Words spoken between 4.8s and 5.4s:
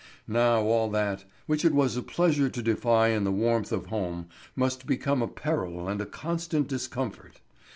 become a